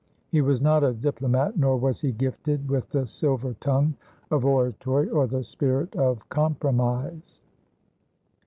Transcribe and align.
He 0.31 0.41
was 0.41 0.63
not 0.63 0.83
a 0.83 0.93
diplomat, 0.93 1.59
nor 1.59 1.77
was 1.77 2.01
he 2.01 2.11
gifted 2.11 2.67
with 2.71 2.89
the 2.89 3.05
silver 3.05 3.53
tongue 3.59 3.93
of 4.31 4.43
oratory 4.43 5.07
or 5.07 5.27
the 5.27 5.43
spirit 5.43 5.95
of 5.95 6.27
compromise. 6.29 7.39